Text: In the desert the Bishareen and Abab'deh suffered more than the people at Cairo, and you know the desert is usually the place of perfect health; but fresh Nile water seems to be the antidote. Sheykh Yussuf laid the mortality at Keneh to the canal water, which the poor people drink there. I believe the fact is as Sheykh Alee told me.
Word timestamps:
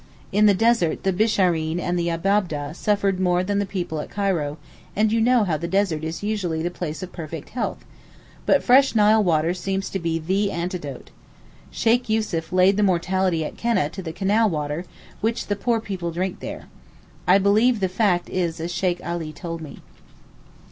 In 0.31 0.47
the 0.47 0.55
desert 0.55 1.03
the 1.03 1.13
Bishareen 1.13 1.79
and 1.79 1.95
Abab'deh 1.99 2.73
suffered 2.75 3.19
more 3.19 3.43
than 3.43 3.59
the 3.59 3.67
people 3.67 3.99
at 3.99 4.09
Cairo, 4.09 4.57
and 4.95 5.11
you 5.11 5.21
know 5.21 5.45
the 5.55 5.67
desert 5.67 6.03
is 6.03 6.23
usually 6.23 6.63
the 6.63 6.71
place 6.71 7.03
of 7.03 7.13
perfect 7.13 7.49
health; 7.49 7.85
but 8.47 8.63
fresh 8.63 8.95
Nile 8.95 9.23
water 9.23 9.53
seems 9.53 9.91
to 9.91 9.99
be 9.99 10.17
the 10.17 10.49
antidote. 10.51 11.11
Sheykh 11.69 12.09
Yussuf 12.09 12.51
laid 12.51 12.77
the 12.77 12.81
mortality 12.81 13.45
at 13.45 13.57
Keneh 13.57 13.91
to 13.91 14.01
the 14.01 14.11
canal 14.11 14.49
water, 14.49 14.85
which 15.19 15.45
the 15.45 15.55
poor 15.55 15.79
people 15.79 16.09
drink 16.09 16.39
there. 16.39 16.65
I 17.27 17.37
believe 17.37 17.79
the 17.79 17.87
fact 17.87 18.27
is 18.27 18.59
as 18.59 18.73
Sheykh 18.73 19.01
Alee 19.03 19.31
told 19.33 19.61
me. 19.61 19.81